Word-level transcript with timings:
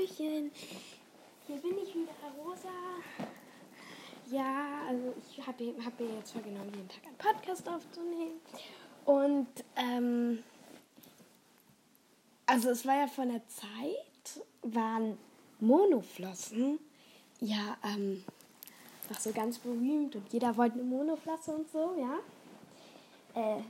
Hallöchen. 0.00 0.50
Hier 1.46 1.56
bin 1.56 1.78
ich 1.78 1.94
wieder, 1.94 2.12
Rosa. 2.38 2.68
Ja, 4.30 4.82
also 4.88 5.14
ich 5.18 5.46
habe 5.46 5.74
hab 5.84 6.00
mir 6.00 6.16
jetzt 6.16 6.32
vorgenommen, 6.32 6.72
jeden 6.74 6.88
Tag 6.88 7.06
einen 7.06 7.16
Podcast 7.16 7.68
aufzunehmen. 7.68 8.40
Und, 9.04 9.48
ähm, 9.76 10.42
also 12.46 12.70
es 12.70 12.86
war 12.86 13.00
ja 13.00 13.06
von 13.08 13.28
der 13.28 13.42
Zeit, 13.48 14.46
waren 14.62 15.18
Monoflossen 15.58 16.78
ja, 17.40 17.76
ähm, 17.84 18.24
noch 19.10 19.18
so 19.18 19.32
ganz 19.32 19.58
berühmt 19.58 20.16
und 20.16 20.32
jeder 20.32 20.56
wollte 20.56 20.74
eine 20.74 20.84
Monoflosse 20.84 21.52
und 21.52 21.70
so, 21.70 21.94
ja. 21.98 22.18
Äh, 23.34 23.62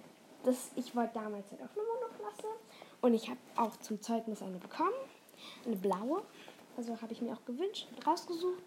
das, 0.44 0.70
ich 0.76 0.94
wollte 0.94 1.14
damals 1.14 1.50
halt 1.50 1.62
auch 1.62 1.76
eine 1.76 1.86
Monoflosse 1.86 2.48
und 3.00 3.14
ich 3.14 3.28
habe 3.28 3.40
auch 3.56 3.76
zum 3.78 4.00
Zeugnis 4.00 4.42
eine 4.42 4.58
bekommen, 4.58 4.94
eine 5.66 5.77
blaue. 5.77 6.22
Also 6.77 7.00
habe 7.00 7.12
ich 7.12 7.20
mir 7.20 7.33
auch 7.33 7.45
gewünscht 7.45 7.88
und 7.95 8.06
rausgesucht 8.06 8.62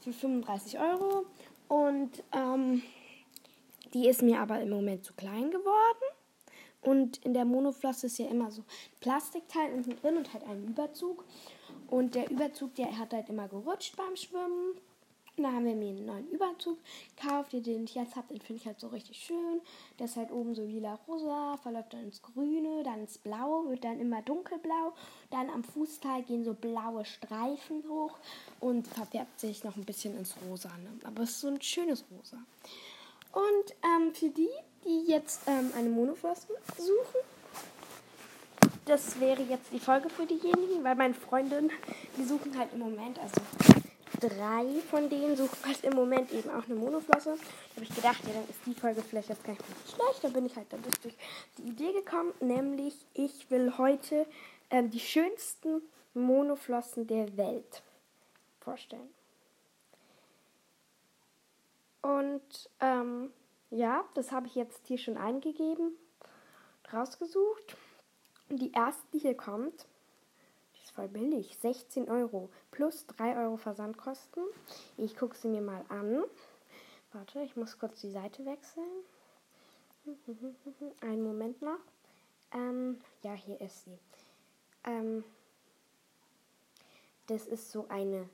für 0.00 0.12
35 0.12 0.78
Euro. 0.78 1.26
Und 1.68 2.22
ähm, 2.32 2.82
die 3.94 4.08
ist 4.08 4.22
mir 4.22 4.40
aber 4.40 4.60
im 4.60 4.70
Moment 4.70 5.04
zu 5.04 5.14
klein 5.14 5.50
geworden. 5.50 6.04
Und 6.82 7.18
in 7.24 7.34
der 7.34 7.44
Monoflosse 7.44 8.06
ist 8.06 8.18
ja 8.18 8.26
immer 8.26 8.50
so 8.50 8.64
Plastikteil 9.00 9.72
unten 9.74 9.96
drin 9.96 10.16
und 10.16 10.32
halt 10.32 10.44
ein 10.44 10.64
Überzug. 10.64 11.24
Und 11.88 12.14
der 12.14 12.30
Überzug, 12.30 12.74
der 12.76 12.98
hat 12.98 13.12
halt 13.12 13.28
immer 13.28 13.48
gerutscht 13.48 13.96
beim 13.96 14.16
Schwimmen. 14.16 14.80
Und 15.40 15.44
da 15.44 15.52
haben 15.52 15.64
wir 15.64 15.74
mir 15.74 15.88
einen 15.88 16.04
neuen 16.04 16.28
Überzug 16.28 16.76
gekauft, 17.16 17.54
den 17.54 17.84
ich 17.84 17.94
jetzt 17.94 18.14
habe. 18.14 18.28
Den 18.28 18.42
finde 18.42 18.60
ich 18.60 18.66
halt 18.66 18.78
so 18.78 18.88
richtig 18.88 19.16
schön. 19.16 19.62
Der 19.98 20.04
ist 20.04 20.16
halt 20.16 20.30
oben 20.30 20.54
so 20.54 20.62
lila-rosa, 20.62 21.56
verläuft 21.62 21.94
dann 21.94 22.04
ins 22.04 22.20
Grüne, 22.20 22.82
dann 22.84 23.00
ins 23.00 23.16
Blaue, 23.16 23.70
wird 23.70 23.82
dann 23.82 23.98
immer 24.00 24.20
dunkelblau. 24.20 24.92
Dann 25.30 25.48
am 25.48 25.64
Fußteil 25.64 26.24
gehen 26.24 26.44
so 26.44 26.52
blaue 26.52 27.06
Streifen 27.06 27.82
hoch 27.88 28.18
und 28.60 28.86
verfärbt 28.86 29.40
sich 29.40 29.64
noch 29.64 29.76
ein 29.76 29.86
bisschen 29.86 30.14
ins 30.18 30.34
Rosa. 30.46 30.68
Ne? 30.68 30.90
Aber 31.04 31.22
es 31.22 31.30
ist 31.30 31.40
so 31.40 31.48
ein 31.48 31.62
schönes 31.62 32.04
Rosa. 32.10 32.36
Und 33.32 33.74
ähm, 33.82 34.12
für 34.12 34.28
die, 34.28 34.50
die 34.84 35.10
jetzt 35.10 35.40
ähm, 35.46 35.72
eine 35.74 35.88
Monoflosse 35.88 36.48
suchen, 36.76 37.20
das 38.84 39.18
wäre 39.18 39.42
jetzt 39.44 39.72
die 39.72 39.80
Folge 39.80 40.10
für 40.10 40.26
diejenigen, 40.26 40.84
weil 40.84 40.96
meine 40.96 41.14
Freundin, 41.14 41.70
die 42.18 42.24
suchen 42.24 42.58
halt 42.58 42.74
im 42.74 42.80
Moment, 42.80 43.18
also 43.18 43.40
drei 44.18 44.66
von 44.90 45.08
denen 45.08 45.36
suchen 45.36 45.58
halt 45.64 45.84
im 45.84 45.94
Moment 45.94 46.32
eben 46.32 46.50
auch 46.50 46.64
eine 46.64 46.74
Monoflosse. 46.74 47.36
Da 47.36 47.76
habe 47.76 47.84
ich 47.84 47.94
gedacht, 47.94 48.20
ja, 48.26 48.32
dann 48.32 48.48
ist 48.48 48.60
die 48.66 48.74
Folge 48.74 49.02
vielleicht 49.02 49.28
jetzt 49.28 49.44
gar 49.44 49.52
nicht 49.52 49.64
schlecht. 49.94 50.22
Da 50.22 50.28
bin 50.28 50.46
ich 50.46 50.56
halt 50.56 50.72
dann 50.72 50.82
durch 50.82 51.16
die 51.58 51.62
Idee 51.62 51.92
gekommen, 51.92 52.32
nämlich 52.40 52.94
ich 53.14 53.50
will 53.50 53.76
heute 53.78 54.26
ähm, 54.70 54.90
die 54.90 55.00
schönsten 55.00 55.82
Monoflossen 56.14 57.06
der 57.06 57.36
Welt 57.36 57.82
vorstellen. 58.60 59.10
Und 62.02 62.70
ähm, 62.80 63.30
ja, 63.70 64.04
das 64.14 64.32
habe 64.32 64.46
ich 64.46 64.54
jetzt 64.54 64.86
hier 64.86 64.98
schon 64.98 65.16
eingegeben, 65.16 65.96
rausgesucht. 66.92 67.76
Und 68.48 68.60
die 68.60 68.72
erste, 68.72 69.02
die 69.12 69.18
hier 69.18 69.36
kommt, 69.36 69.86
voll 70.90 71.08
billig. 71.08 71.56
16 71.60 72.08
Euro 72.10 72.50
plus 72.70 73.06
3 73.06 73.36
Euro 73.44 73.56
Versandkosten. 73.56 74.42
Ich 74.96 75.16
gucke 75.16 75.36
sie 75.36 75.48
mir 75.48 75.62
mal 75.62 75.84
an. 75.88 76.22
Warte, 77.12 77.40
ich 77.42 77.56
muss 77.56 77.78
kurz 77.78 78.00
die 78.00 78.10
Seite 78.10 78.44
wechseln. 78.46 78.88
Einen 81.00 81.22
Moment 81.22 81.60
noch. 81.62 81.80
Ähm, 82.52 83.00
ja, 83.22 83.32
hier 83.32 83.60
ist 83.60 83.84
sie. 83.84 83.98
Ähm, 84.84 85.24
das 87.26 87.46
ist 87.46 87.70
so 87.70 87.86
eine 87.88 88.28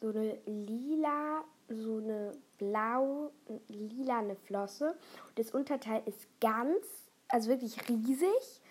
so 0.00 0.08
eine 0.10 0.38
lila, 0.46 1.44
so 1.68 1.98
eine 1.98 2.32
blau, 2.58 3.32
lila 3.68 4.18
eine 4.18 4.36
Flosse. 4.36 4.96
Das 5.34 5.50
Unterteil 5.50 6.02
ist 6.06 6.26
ganz, 6.40 7.10
also 7.28 7.50
wirklich 7.50 7.88
riesig, 7.88 8.62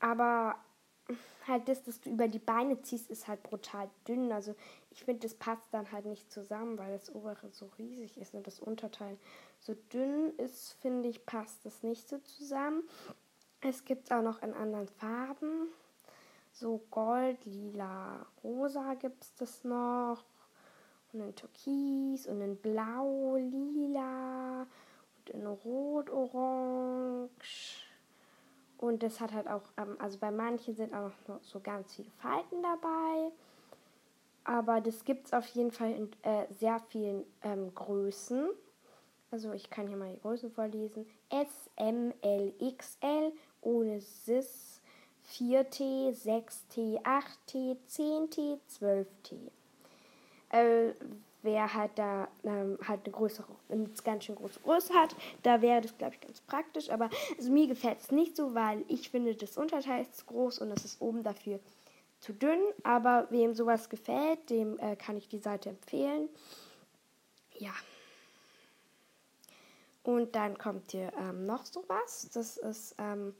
aber 0.00 0.56
halt 1.46 1.68
das, 1.68 1.82
das 1.82 2.00
du 2.00 2.10
über 2.10 2.28
die 2.28 2.38
Beine 2.38 2.80
ziehst, 2.82 3.10
ist 3.10 3.28
halt 3.28 3.42
brutal 3.42 3.88
dünn. 4.06 4.32
Also 4.32 4.54
ich 4.90 5.04
finde, 5.04 5.20
das 5.20 5.34
passt 5.34 5.66
dann 5.72 5.90
halt 5.92 6.06
nicht 6.06 6.30
zusammen, 6.32 6.78
weil 6.78 6.92
das 6.92 7.14
obere 7.14 7.48
so 7.50 7.70
riesig 7.78 8.18
ist 8.18 8.34
und 8.34 8.46
das 8.46 8.60
Unterteil 8.60 9.16
so 9.60 9.74
dünn 9.92 10.32
ist, 10.38 10.72
finde 10.80 11.08
ich, 11.08 11.24
passt 11.26 11.64
das 11.64 11.82
nicht 11.82 12.08
so 12.08 12.18
zusammen. 12.18 12.82
Es 13.60 13.84
gibt 13.84 14.12
auch 14.12 14.22
noch 14.22 14.42
in 14.42 14.54
anderen 14.54 14.88
Farben. 14.88 15.68
So 16.52 16.80
Gold, 16.90 17.44
Lila, 17.44 18.26
Rosa 18.42 18.94
gibt 18.94 19.22
es 19.22 19.34
das 19.34 19.64
noch. 19.64 20.24
Und 21.12 21.20
in 21.20 21.34
Türkis 21.34 22.26
und 22.26 22.40
in 22.40 22.56
Blau, 22.56 23.36
Lila 23.36 24.62
und 25.18 25.30
in 25.30 25.46
Rot, 25.46 26.10
Orange. 26.10 27.75
Und 28.78 29.02
das 29.02 29.20
hat 29.20 29.32
halt 29.32 29.48
auch, 29.48 29.62
ähm, 29.76 29.96
also 29.98 30.18
bei 30.18 30.30
manchen 30.30 30.74
sind 30.74 30.94
auch 30.94 31.12
noch 31.28 31.42
so 31.42 31.60
ganz 31.60 31.94
viele 31.94 32.10
Falten 32.18 32.62
dabei. 32.62 33.32
Aber 34.44 34.80
das 34.80 35.04
gibt 35.04 35.26
es 35.26 35.32
auf 35.32 35.46
jeden 35.48 35.72
Fall 35.72 35.92
in 35.92 36.10
äh, 36.22 36.46
sehr 36.52 36.78
vielen 36.88 37.24
ähm, 37.42 37.74
Größen. 37.74 38.48
Also 39.30 39.52
ich 39.52 39.70
kann 39.70 39.88
hier 39.88 39.96
mal 39.96 40.12
die 40.12 40.20
Größen 40.20 40.50
vorlesen. 40.50 41.06
S, 41.30 41.70
M, 41.76 42.12
L, 42.22 42.54
XL 42.76 43.32
ohne 43.60 44.00
SIS, 44.00 44.80
4T, 45.32 46.12
6T, 46.12 47.02
8T, 47.02 47.76
10T, 47.88 48.58
12T. 48.70 49.50
Äh, 50.50 50.92
wer 51.42 51.72
halt 51.74 51.92
da 51.96 52.28
ähm, 52.44 52.78
halt 52.86 53.00
eine 53.04 53.12
größere, 53.12 53.46
eine 53.68 53.88
ganz 54.04 54.24
schön 54.24 54.34
große 54.34 54.60
Größe 54.60 54.94
hat, 54.94 55.14
da 55.42 55.62
wäre 55.62 55.80
das, 55.80 55.96
glaube 55.96 56.14
ich, 56.14 56.20
ganz 56.20 56.40
praktisch. 56.40 56.90
Aber 56.90 57.10
also 57.36 57.50
mir 57.50 57.66
gefällt 57.66 58.00
es 58.00 58.10
nicht 58.10 58.36
so, 58.36 58.54
weil 58.54 58.84
ich 58.88 59.10
finde, 59.10 59.34
das 59.34 59.56
Unterteil 59.56 60.02
ist 60.02 60.26
groß 60.26 60.60
und 60.60 60.70
es 60.72 60.84
ist 60.84 61.00
oben 61.00 61.22
dafür 61.22 61.60
zu 62.20 62.32
dünn. 62.32 62.60
Aber 62.82 63.26
wem 63.30 63.54
sowas 63.54 63.88
gefällt, 63.88 64.50
dem 64.50 64.78
äh, 64.78 64.96
kann 64.96 65.16
ich 65.16 65.28
die 65.28 65.38
Seite 65.38 65.70
empfehlen. 65.70 66.28
Ja. 67.58 67.72
Und 70.02 70.36
dann 70.36 70.56
kommt 70.56 70.92
hier 70.92 71.12
ähm, 71.18 71.46
noch 71.46 71.64
sowas. 71.66 72.28
Das 72.32 72.56
ist 72.58 72.94
ähm, 72.98 73.34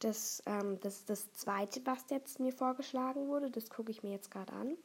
das, 0.00 0.42
ähm, 0.46 0.78
das, 0.80 1.04
das 1.04 1.32
zweite, 1.32 1.80
was 1.84 2.10
jetzt 2.10 2.40
mir 2.40 2.52
vorgeschlagen 2.52 3.28
wurde. 3.28 3.50
Das 3.50 3.70
gucke 3.70 3.90
ich 3.90 4.02
mir 4.02 4.12
jetzt 4.12 4.30
gerade 4.30 4.52
an. 4.52 4.76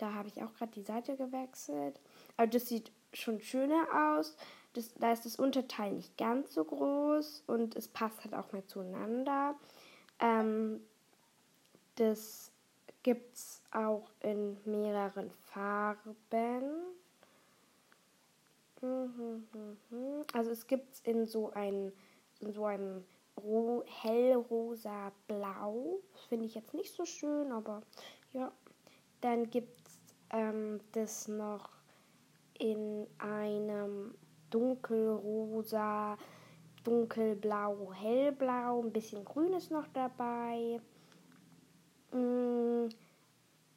Da 0.00 0.14
habe 0.14 0.28
ich 0.28 0.42
auch 0.42 0.54
gerade 0.54 0.72
die 0.72 0.82
Seite 0.82 1.14
gewechselt. 1.14 2.00
Aber 2.38 2.46
das 2.46 2.66
sieht 2.68 2.90
schon 3.12 3.38
schöner 3.42 4.16
aus. 4.16 4.34
Das, 4.72 4.94
da 4.94 5.12
ist 5.12 5.26
das 5.26 5.36
Unterteil 5.36 5.92
nicht 5.92 6.16
ganz 6.16 6.54
so 6.54 6.64
groß 6.64 7.44
und 7.46 7.76
es 7.76 7.86
passt 7.86 8.24
halt 8.24 8.34
auch 8.34 8.50
mehr 8.52 8.66
zueinander. 8.66 9.56
Ähm, 10.18 10.80
das 11.96 12.50
gibt 13.02 13.34
es 13.34 13.62
auch 13.72 14.08
in 14.20 14.56
mehreren 14.64 15.30
Farben. 15.52 16.16
Also 20.32 20.50
es 20.50 20.66
gibt 20.66 20.94
es 20.94 21.00
in 21.00 21.26
so 21.26 21.50
einem, 21.50 21.92
in 22.40 22.52
so 22.54 22.64
einem 22.64 23.04
hellrosa 24.02 25.12
Blau. 25.26 25.98
Finde 26.30 26.46
ich 26.46 26.54
jetzt 26.54 26.72
nicht 26.72 26.94
so 26.94 27.04
schön, 27.04 27.52
aber 27.52 27.82
ja. 28.32 28.50
Dann 29.20 29.50
gibt 29.50 29.79
ähm, 30.32 30.80
das 30.92 31.28
noch 31.28 31.70
in 32.58 33.06
einem 33.18 34.14
dunkelrosa, 34.50 36.16
dunkelblau, 36.84 37.92
hellblau, 37.92 38.82
ein 38.82 38.92
bisschen 38.92 39.24
grün 39.24 39.52
ist 39.54 39.70
noch 39.70 39.86
dabei. 39.88 40.80
Mm, 42.12 42.88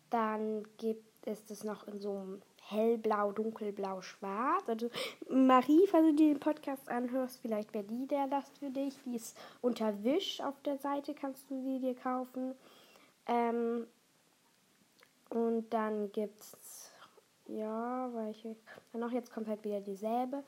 dann 0.10 0.64
gibt 0.78 1.28
es 1.28 1.46
das 1.46 1.64
noch 1.64 1.88
in 1.88 1.98
so 1.98 2.12
einem 2.12 2.42
hellblau, 2.68 3.32
dunkelblau, 3.32 4.02
schwarz. 4.02 4.68
Also 4.68 4.90
Marie, 5.30 5.88
falls 5.88 6.08
du 6.08 6.16
dir 6.16 6.34
den 6.34 6.40
Podcast 6.40 6.90
anhörst, 6.90 7.40
vielleicht 7.42 7.74
wäre 7.74 7.84
die 7.84 8.08
der 8.08 8.28
Last 8.28 8.58
für 8.58 8.70
dich. 8.70 8.96
Die 9.06 9.16
ist 9.16 9.38
unter 9.62 10.04
Wisch 10.04 10.42
auf 10.42 10.60
der 10.62 10.78
Seite, 10.78 11.14
kannst 11.14 11.50
du 11.50 11.62
sie 11.62 11.80
dir 11.80 11.96
kaufen. 11.96 12.56
Ähm, 13.28 13.88
und 15.34 15.68
dann 15.72 16.12
gibt's, 16.12 16.92
ja, 17.48 18.08
welche, 18.14 18.56
noch 18.94 19.12
jetzt 19.12 19.34
kommt 19.34 19.48
halt 19.48 19.64
wieder 19.64 19.82
dieselbe. 19.82 20.44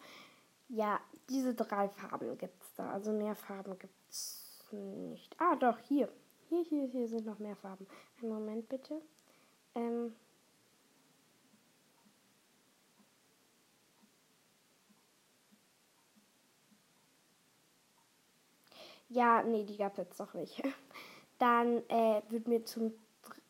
Ja, 0.70 1.00
diese 1.28 1.56
drei 1.56 1.90
Farben 1.90 2.38
gibt's 2.38 2.72
da. 2.76 2.92
Also 2.92 3.12
mehr 3.12 3.36
Farben 3.36 3.80
gibt's 3.80 4.64
nicht. 4.72 5.36
Ah, 5.40 5.56
doch, 5.56 5.80
hier. 5.80 6.08
Hier, 6.50 6.64
hier, 6.64 6.88
hier 6.88 7.08
sind 7.08 7.26
noch 7.26 7.40
mehr 7.40 7.56
Farben. 7.56 7.88
Einen 8.22 8.32
Moment 8.32 8.70
bitte. 8.70 9.02
Ähm, 9.74 10.16
Ja, 19.08 19.44
nee, 19.44 19.64
die 19.64 19.78
gab 19.78 19.94
es 19.94 19.98
jetzt 20.00 20.20
noch 20.20 20.34
nicht. 20.34 20.62
Dann 21.38 21.88
äh, 21.90 22.22
wird 22.30 22.48
mir 22.48 22.66
zum 22.66 22.92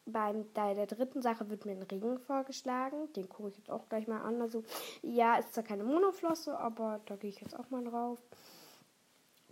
bei 0.06 0.74
der 0.74 0.86
dritten 0.86 1.22
Sache 1.22 1.50
wird 1.50 1.66
mir 1.66 1.72
ein 1.72 1.84
Ring 1.84 2.20
vorgeschlagen. 2.20 3.12
Den 3.14 3.28
gucke 3.28 3.50
ich 3.50 3.58
jetzt 3.58 3.72
auch 3.72 3.90
gleich 3.90 4.08
mal 4.08 4.22
an. 4.22 4.42
Also, 4.42 4.64
ja, 5.02 5.38
ist 5.38 5.54
zwar 5.54 5.64
keine 5.64 5.84
Monoflosse, 5.84 6.58
aber 6.58 7.02
da 7.06 7.16
gehe 7.16 7.30
ich 7.30 7.42
jetzt 7.42 7.58
auch 7.58 7.70
mal 7.72 7.84
drauf. 7.84 8.20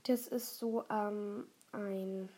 Das 0.04 0.28
ist 0.28 0.60
so 0.60 0.84
ähm, 0.90 1.48
ein, 1.72 2.30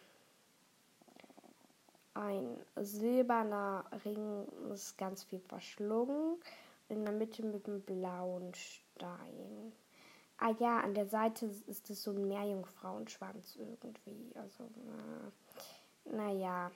ein 2.14 2.58
silberner 2.76 3.86
Ring, 4.06 4.48
ist 4.72 4.98
ganz 4.98 5.24
viel 5.24 5.40
verschlungen. 5.40 6.38
In 6.88 7.04
der 7.04 7.14
Mitte 7.14 7.44
mit 7.44 7.68
einem 7.68 7.82
blauen 7.82 8.54
Stein. 8.54 9.74
Ah 10.38 10.52
ja, 10.60 10.82
an 10.82 10.94
der 10.94 11.08
Seite 11.08 11.48
ist 11.68 11.90
es 11.90 12.04
so 12.04 12.12
ein 12.12 12.28
Meerjungfrauenschwanz 12.28 13.56
irgendwie. 13.56 14.32
Also, 14.36 14.70
na, 14.86 15.32
naja, 16.16 16.72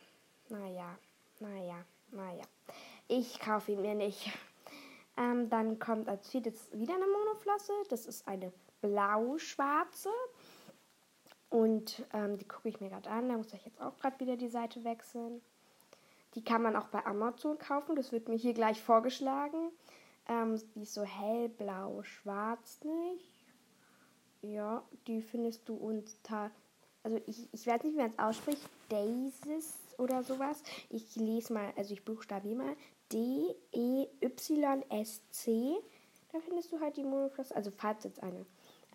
naja, 0.49 0.97
naja, 1.39 1.85
naja. 2.11 2.43
Ich 3.07 3.39
kaufe 3.39 3.71
ihn 3.71 3.81
mir 3.81 3.95
nicht. 3.95 4.31
Ähm, 5.17 5.49
dann 5.49 5.79
kommt 5.79 6.07
als 6.07 6.29
viertes 6.29 6.69
wieder 6.71 6.95
eine 6.95 7.07
Monoflosse. 7.07 7.73
Das 7.89 8.05
ist 8.05 8.27
eine 8.27 8.53
blau-schwarze. 8.81 10.09
Und 11.49 12.05
ähm, 12.13 12.37
die 12.37 12.47
gucke 12.47 12.69
ich 12.69 12.79
mir 12.79 12.89
gerade 12.89 13.09
an. 13.09 13.27
Da 13.27 13.35
muss 13.35 13.53
ich 13.53 13.65
jetzt 13.65 13.81
auch 13.81 13.97
gerade 13.97 14.19
wieder 14.19 14.37
die 14.37 14.49
Seite 14.49 14.83
wechseln. 14.83 15.41
Die 16.35 16.43
kann 16.43 16.61
man 16.61 16.75
auch 16.75 16.87
bei 16.87 17.05
Amazon 17.05 17.57
kaufen. 17.57 17.95
Das 17.95 18.11
wird 18.11 18.29
mir 18.29 18.35
hier 18.35 18.53
gleich 18.53 18.81
vorgeschlagen. 18.81 19.71
Ähm, 20.27 20.61
die 20.75 20.83
ist 20.83 20.93
so 20.93 21.03
hellblau-schwarz 21.03 22.81
nicht. 22.83 23.33
Ja, 24.41 24.83
die 25.07 25.21
findest 25.21 25.67
du 25.67 25.75
unter. 25.75 26.51
Also 27.03 27.19
ich, 27.25 27.49
ich 27.51 27.65
weiß 27.65 27.83
nicht, 27.83 27.93
wie 27.93 28.01
man 28.01 28.11
es 28.11 28.19
ausspricht. 28.19 28.61
Daisys 28.89 29.88
oder 29.99 30.23
sowas. 30.23 30.63
Ich 30.89 31.15
lese 31.15 31.53
mal, 31.53 31.71
also 31.75 31.93
ich 31.93 32.03
buchstabiere 32.03 32.55
mal. 32.55 32.75
D-E-Y-S-C. 33.11 34.15
Da 36.31 36.39
findest 36.39 36.71
du 36.71 36.79
halt 36.79 36.97
die 36.97 37.03
Monoflosse. 37.03 37.55
Also 37.55 37.71
falls 37.75 38.03
jetzt 38.03 38.21
eine 38.23 38.45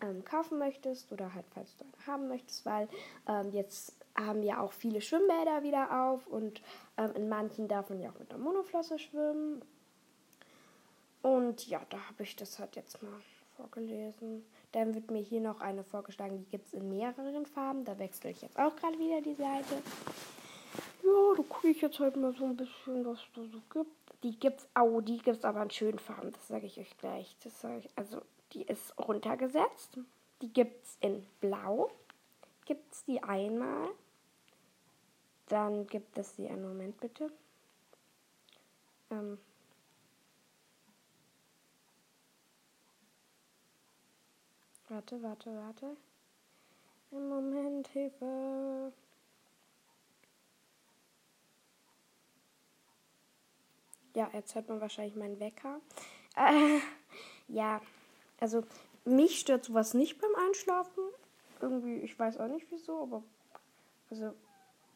ähm, 0.01 0.23
kaufen 0.23 0.57
möchtest 0.57 1.11
oder 1.11 1.33
halt 1.33 1.45
falls 1.53 1.75
du 1.77 1.83
eine 1.85 2.07
haben 2.07 2.27
möchtest, 2.27 2.65
weil 2.65 2.87
ähm, 3.27 3.51
jetzt 3.51 3.93
haben 4.15 4.43
ja 4.43 4.61
auch 4.61 4.71
viele 4.71 5.01
Schwimmbäder 5.01 5.63
wieder 5.63 6.07
auf 6.07 6.27
und 6.27 6.61
ähm, 6.97 7.11
in 7.15 7.29
manchen 7.29 7.67
darf 7.67 7.89
man 7.89 7.99
ja 7.99 8.09
auch 8.09 8.19
mit 8.19 8.31
der 8.31 8.37
Monoflosse 8.37 8.99
schwimmen. 8.99 9.61
Und 11.21 11.67
ja, 11.67 11.81
da 11.89 11.97
habe 12.07 12.23
ich 12.23 12.35
das 12.35 12.59
halt 12.59 12.75
jetzt 12.75 13.01
mal 13.01 13.19
vorgelesen. 13.57 14.45
Dann 14.73 14.93
wird 14.93 15.09
mir 15.11 15.21
hier 15.21 15.41
noch 15.41 15.59
eine 15.59 15.83
vorgeschlagen, 15.83 16.37
die 16.37 16.45
gibt 16.45 16.67
es 16.67 16.73
in 16.73 16.89
mehreren 16.89 17.45
Farben. 17.45 17.83
Da 17.83 17.97
wechsle 17.97 18.29
ich 18.29 18.41
jetzt 18.41 18.59
auch 18.59 18.75
gerade 18.75 18.99
wieder 18.99 19.21
die 19.21 19.33
Seite. 19.33 19.81
Ja, 21.05 21.35
da 21.37 21.43
gucke 21.43 21.67
ich 21.69 21.81
jetzt 21.81 21.99
halt 21.99 22.15
mal 22.15 22.33
so 22.33 22.45
ein 22.45 22.57
bisschen, 22.57 23.05
was 23.05 23.19
da 23.35 23.41
so 23.43 23.61
gibt. 23.71 24.23
Die 24.23 24.39
gibt's, 24.39 24.67
oh, 24.79 25.01
die 25.01 25.19
gibt 25.19 25.37
es 25.37 25.45
aber 25.45 25.61
in 25.61 25.69
schönen 25.69 25.99
Farben, 25.99 26.31
das 26.31 26.47
sage 26.47 26.65
ich 26.65 26.79
euch 26.79 26.97
gleich. 26.97 27.35
Das 27.43 27.61
sage 27.61 27.79
ich, 27.79 27.89
also 27.95 28.21
die 28.53 28.63
ist 28.63 28.97
runtergesetzt. 28.97 29.99
Die 30.41 30.51
gibt 30.51 30.83
es 30.83 30.97
in 31.01 31.23
Blau. 31.41 31.91
Gibt 32.65 32.91
es 32.91 33.05
die 33.05 33.21
einmal. 33.21 33.89
Dann 35.47 35.85
gibt 35.85 36.17
es 36.17 36.35
sie, 36.35 36.47
einen 36.47 36.63
Moment 36.67 36.99
bitte. 36.99 37.31
Ähm, 39.11 39.37
warte, 44.89 45.21
warte, 45.21 45.55
warte. 45.55 45.97
Ein 47.11 47.29
Moment, 47.29 47.87
Hilfe. 47.89 48.91
Ja, 54.15 54.29
jetzt 54.33 54.55
hört 54.55 54.69
man 54.69 54.81
wahrscheinlich 54.81 55.15
meinen 55.15 55.39
Wecker. 55.39 55.81
Äh, 56.35 56.79
ja, 57.47 57.81
also 58.39 58.63
mich 59.03 59.39
stört 59.39 59.65
sowas 59.65 59.93
nicht 59.93 60.19
beim 60.19 60.31
Einschlafen. 60.47 61.03
Irgendwie, 61.61 61.97
ich 61.97 62.17
weiß 62.17 62.39
auch 62.39 62.47
nicht 62.47 62.65
wieso, 62.71 63.03
aber 63.03 63.23
also 64.09 64.33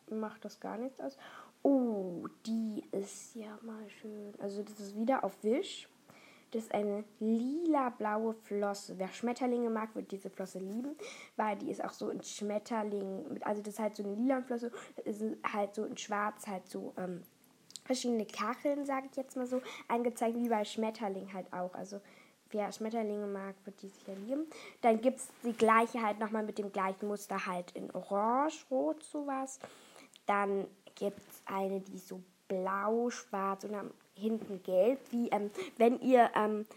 macht 0.10 0.46
das 0.46 0.60
gar 0.60 0.78
nichts 0.78 1.00
aus. 1.02 1.18
Oh, 1.62 2.28
die 2.46 2.84
ist 2.92 3.36
ja 3.36 3.60
mal 3.62 3.90
schön. 3.90 4.34
Also 4.40 4.64
das 4.64 4.80
ist 4.80 4.98
wieder 4.98 5.24
auf 5.24 5.44
Wisch. 5.44 5.90
Das 6.52 6.64
ist 6.64 6.74
eine 6.74 7.04
lila-blaue 7.20 8.34
Flosse. 8.34 8.98
Wer 8.98 9.10
Schmetterlinge 9.10 9.70
mag, 9.70 9.94
wird 9.96 10.12
diese 10.12 10.30
Flosse 10.30 10.58
lieben, 10.58 10.96
weil 11.36 11.58
die 11.58 11.70
ist 11.70 11.84
auch 11.84 11.94
so 11.94 12.10
in 12.10 12.24
Schmetterling. 12.24 13.40
Also 13.44 13.62
das 13.62 13.76
ist 13.76 13.80
halt 13.80 13.96
so 13.96 14.04
eine 14.04 14.16
lila 14.16 14.42
Flosse. 14.42 14.72
Das 14.96 15.22
ist 15.22 15.38
halt 15.54 15.76
so 15.76 15.84
in 15.84 15.98
Schwarz 15.98 16.48
halt 16.48 16.68
so 16.68 16.94
ähm, 16.98 17.24
verschiedene 17.90 18.28
Kacheln, 18.28 18.86
sage 18.86 19.08
ich 19.10 19.18
jetzt 19.18 19.36
mal 19.36 19.48
so, 19.48 19.64
angezeigt, 19.88 20.36
wie 20.36 20.48
bei 20.48 20.64
Schmetterling 20.64 21.34
halt 21.34 21.52
auch. 21.52 21.74
Also 21.74 22.00
wer 22.52 22.72
Schmetterlinge 22.72 23.26
mag, 23.26 23.56
wird 23.66 23.82
die 23.82 23.88
sicher 23.88 24.14
lieben. 24.14 24.46
Dann 24.82 25.02
gibt 25.02 25.18
es 25.18 25.30
die 25.44 25.54
gleiche 25.54 26.00
halt 26.04 26.20
nochmal 26.20 26.44
mit 26.44 26.60
dem 26.60 26.72
gleichen 26.72 27.08
Muster 27.08 27.48
halt 27.48 27.72
in 27.72 27.90
Orange, 27.90 28.64
Rot, 28.70 29.02
sowas. 29.02 29.60
Dann 30.28 30.68
gibt 30.94 31.18
es 31.18 31.42
eine, 31.48 31.80
die 31.80 31.98
so 31.98 32.22
blau, 32.48 33.10
schwarz 33.10 33.64
und 33.64 33.74
am 33.74 33.90
hinten 34.14 34.62
gelb, 34.62 35.00
wie 35.10 35.30
ähm, 35.30 35.50
wenn 35.78 36.00
ihr 36.00 36.30
ähm, 36.36 36.68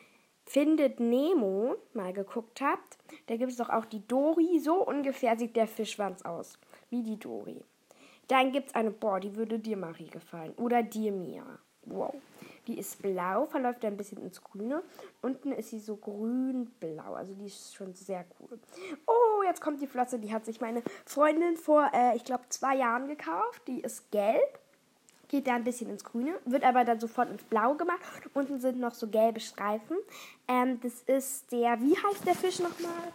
Findet 0.47 0.99
Nemo 0.99 1.77
mal 1.93 2.15
geguckt 2.15 2.63
habt, 2.63 2.97
da 3.27 3.37
gibt 3.37 3.53
es 3.53 3.59
doch 3.59 3.69
auch 3.69 3.85
die 3.85 4.07
Dori, 4.07 4.61
so 4.61 4.87
ungefähr 4.87 5.39
sieht 5.39 5.57
der 5.57 5.69
Fischschwanz 5.69 6.23
aus, 6.23 6.59
wie 6.89 7.03
die 7.03 7.19
Dori. 7.19 7.63
Dann 8.33 8.51
gibt 8.51 8.69
es 8.69 8.75
eine, 8.75 8.91
boah, 8.91 9.21
die 9.21 9.37
würde 9.37 9.59
dir, 9.59 9.77
Marie, 9.77 10.09
gefallen. 10.09 10.55
Oder 10.57 10.83
dir, 10.83 11.13
Mia. 11.13 11.45
Wow. 11.85 12.15
Die 12.67 12.79
ist 12.79 13.03
blau, 13.03 13.45
verläuft 13.45 13.85
ein 13.85 13.99
bisschen 13.99 14.23
ins 14.23 14.43
Grüne. 14.43 14.83
Unten 15.21 15.53
ist 15.53 15.69
sie 15.69 15.79
so 15.79 15.97
grün-blau. 15.97 17.13
Also 17.13 17.35
die 17.35 17.45
ist 17.45 17.75
schon 17.75 17.95
sehr 17.95 18.25
cool. 18.41 18.59
Oh, 19.07 19.43
jetzt 19.45 19.61
kommt 19.61 19.83
die 19.83 19.87
Flosse. 19.87 20.19
Die 20.19 20.33
hat 20.33 20.47
sich 20.47 20.63
meine 20.63 20.83
Freundin 21.05 21.59
vor, 21.59 21.91
äh, 21.93 22.17
ich 22.17 22.25
glaube, 22.25 22.45
zwei 22.49 22.75
Jahren 22.77 23.07
gekauft. 23.07 23.61
Die 23.69 23.83
ist 23.83 24.11
gelb. 24.11 24.61
Geht 25.29 25.47
da 25.47 25.55
ein 25.55 25.65
bisschen 25.65 25.91
ins 25.91 26.03
Grüne, 26.03 26.33
wird 26.47 26.65
aber 26.65 26.85
dann 26.85 27.01
sofort 27.01 27.31
ins 27.31 27.43
Blau 27.45 27.75
gemacht. 27.75 28.01
Unten 28.33 28.61
sind 28.61 28.81
noch 28.81 28.95
so 28.95 29.09
gelbe 29.09 29.41
Streifen. 29.41 29.99
Ähm, 30.49 30.81
das 30.81 31.03
ist 31.03 31.53
der, 31.53 31.79
wie 31.83 31.97
heißt 31.99 32.27
der 32.27 32.35
Fisch 32.35 32.61
nochmal? 32.61 33.13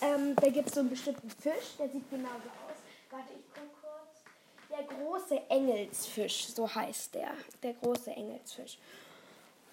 Ähm, 0.00 0.34
da 0.36 0.48
gibt 0.48 0.68
es 0.68 0.74
so 0.74 0.80
einen 0.80 0.88
bestimmten 0.88 1.28
Fisch, 1.28 1.76
der 1.78 1.90
sieht 1.90 2.08
genauso 2.08 2.48
aus. 2.66 2.76
Warte, 3.10 3.32
ich 3.38 3.54
der 4.74 4.84
große 4.84 5.40
Engelsfisch, 5.48 6.46
so 6.48 6.72
heißt 6.72 7.14
der. 7.14 7.30
Der 7.62 7.74
große 7.74 8.10
Engelsfisch. 8.10 8.78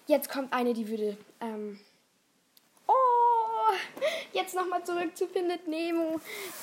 Jetzt 0.06 0.30
kommt 0.30 0.52
eine, 0.52 0.74
die 0.74 0.88
würde. 0.88 1.16
Ähm 1.40 1.80
oh! 2.86 2.92
Jetzt 4.32 4.54
nochmal 4.54 4.84
zurück 4.84 5.16
zu 5.16 5.26
Findet 5.26 5.66
Nemo. 5.66 6.20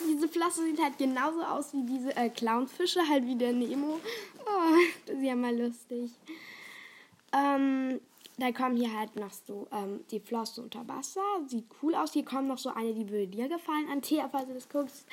Diese 0.08 0.28
Flosse 0.28 0.63
sieht 0.63 0.82
halt 0.82 0.98
genauso 0.98 1.44
aus 1.44 1.74
wie 1.74 1.84
diese 1.84 2.16
äh, 2.16 2.30
Clownfische, 2.30 3.08
halt 3.08 3.25
wie 3.25 3.36
der 3.36 3.54
Nemo. 3.54 4.00
Oh, 4.46 4.75
das 5.06 5.16
ist 5.16 5.24
ja 5.24 5.36
mal 5.36 5.56
lustig. 5.56 6.12
Ähm, 7.34 8.00
da 8.39 8.51
kommen 8.51 8.75
hier 8.75 8.98
halt 8.98 9.15
noch 9.15 9.31
so 9.31 9.67
ähm, 9.72 10.01
die 10.12 10.19
Flosse 10.19 10.62
unter 10.62 10.88
Wasser. 10.88 11.22
Sieht 11.48 11.65
cool 11.81 11.96
aus. 11.96 12.13
Hier 12.13 12.25
kommt 12.25 12.48
noch 12.48 12.58
so 12.58 12.69
eine, 12.69 12.93
die 12.93 13.10
würde 13.10 13.27
dir 13.27 13.48
gefallen, 13.48 13.88
Antea, 13.89 14.29
falls 14.29 14.48
du 14.48 14.53
das 14.53 14.69
guckst. 14.69 15.08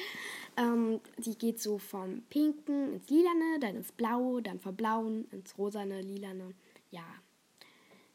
Ähm, 0.57 1.01
die 1.19 1.37
geht 1.37 1.61
so 1.61 1.79
vom 1.79 2.23
Pinken 2.31 2.95
ins 2.95 3.09
Lilane, 3.09 3.59
dann 3.61 3.77
ins 3.77 3.93
Blaue, 3.93 4.43
dann 4.43 4.61
vom 4.61 4.77
Blauen 4.77 5.27
ins 5.31 5.57
Rosane, 5.59 6.01
Lilane. 6.01 6.55
Ja. 6.91 7.05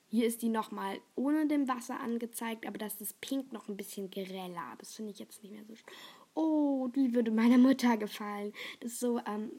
Hier 0.08 0.28
ist 0.28 0.42
die 0.42 0.50
nochmal 0.50 1.00
ohne 1.16 1.48
dem 1.48 1.70
Wasser 1.70 2.00
angezeigt, 2.00 2.68
aber 2.68 2.78
das 2.78 3.00
ist 3.00 3.22
Pink 3.22 3.54
noch 3.54 3.70
ein 3.70 3.78
bisschen 3.78 4.12
greller. 4.12 4.76
Das 4.78 4.94
finde 4.94 5.12
ich 5.12 5.20
jetzt 5.20 5.42
nicht 5.42 5.54
mehr 5.54 5.64
so 5.66 5.76
schön. 5.76 5.86
Oh, 6.34 6.90
die 6.96 7.14
würde 7.14 7.32
meiner 7.32 7.58
Mutter 7.58 7.98
gefallen. 7.98 8.52
Das 8.82 8.94
ist 8.94 9.00
so, 9.00 9.20
ähm, 9.20 9.52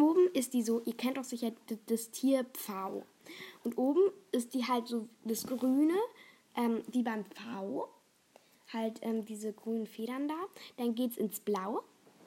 oben 0.00 0.28
ist 0.32 0.54
die 0.54 0.62
so, 0.62 0.80
ihr 0.84 0.96
kennt 0.96 1.16
doch 1.16 1.24
sicher 1.24 1.52
das 1.86 2.10
Tier 2.10 2.44
Pfau. 2.44 3.04
Und 3.64 3.76
oben 3.78 4.10
ist 4.32 4.54
die 4.54 4.64
halt 4.64 4.86
so 4.86 5.08
das 5.24 5.46
Grüne, 5.46 5.94
ähm, 6.56 6.82
wie 6.90 7.02
beim 7.02 7.24
Pfau. 7.26 7.88
Halt 8.72 8.98
ähm, 9.02 9.24
diese 9.24 9.52
grünen 9.52 9.86
Federn 9.86 10.28
da. 10.28 10.38
Dann 10.76 10.94
geht 10.94 11.12
es 11.12 11.16
ins 11.16 11.40
Blau. 11.40 11.82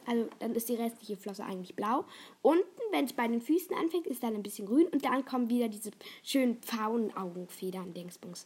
Also 0.06 0.28
dann 0.40 0.56
ist 0.56 0.68
die 0.70 0.76
restliche 0.76 1.16
Flosse 1.16 1.44
eigentlich 1.44 1.76
blau. 1.76 2.06
Unten, 2.42 2.66
wenn 2.92 3.06
es 3.06 3.14
bei 3.14 3.28
den 3.28 3.42
Füßen 3.42 3.76
anfängt, 3.76 4.08
ist 4.08 4.24
dann 4.24 4.34
ein 4.34 4.44
bisschen 4.44 4.66
grün. 4.66 4.88
Und 4.88 5.06
dann 5.06 5.26
kommen 5.26 5.50
wieder 5.50 5.68
diese 5.68 5.92
schönen 6.24 6.58
Pfauenaugenfedern, 6.58 7.94
Dingsbums. 7.94 8.46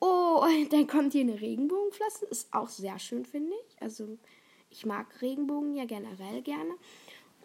Oh, 0.00 0.44
dann 0.70 0.86
kommt 0.86 1.12
hier 1.12 1.22
eine 1.22 1.40
Regenbogenflosse. 1.40 2.26
Ist 2.26 2.52
auch 2.52 2.68
sehr 2.68 2.98
schön, 2.98 3.24
finde 3.24 3.52
ich. 3.52 3.82
Also 3.82 4.18
ich 4.70 4.86
mag 4.86 5.20
Regenbogen 5.20 5.74
ja 5.74 5.84
generell 5.84 6.42
gerne. 6.42 6.74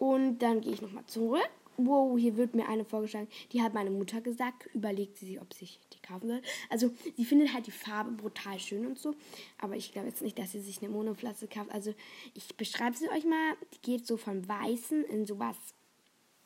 Und 0.02 0.40
dann 0.40 0.60
gehe 0.60 0.72
ich 0.72 0.82
nochmal 0.82 1.06
zurück 1.06 1.48
wow, 1.76 2.18
hier 2.18 2.36
wird 2.36 2.54
mir 2.54 2.68
eine 2.68 2.84
vorgeschlagen, 2.84 3.28
die 3.52 3.62
hat 3.62 3.74
meine 3.74 3.90
Mutter 3.90 4.20
gesagt, 4.20 4.66
überlegt 4.74 5.16
sie 5.16 5.26
sich, 5.26 5.40
ob 5.40 5.54
sich 5.54 5.80
die 5.92 6.00
kaufen 6.00 6.28
soll. 6.28 6.42
Also 6.68 6.90
sie 7.16 7.24
findet 7.24 7.54
halt 7.54 7.66
die 7.66 7.70
Farbe 7.72 8.10
brutal 8.10 8.58
schön 8.58 8.86
und 8.86 8.98
so, 8.98 9.14
aber 9.58 9.76
ich 9.76 9.92
glaube 9.92 10.08
jetzt 10.08 10.22
nicht, 10.22 10.38
dass 10.38 10.52
sie 10.52 10.60
sich 10.60 10.82
eine 10.82 10.90
Monoflasse 10.90 11.48
kauft. 11.48 11.72
Also 11.72 11.94
ich 12.34 12.56
beschreibe 12.56 12.96
sie 12.96 13.08
euch 13.08 13.24
mal, 13.24 13.56
die 13.74 13.80
geht 13.80 14.06
so 14.06 14.16
von 14.18 14.46
weißen 14.46 15.04
in 15.04 15.24
sowas 15.24 15.56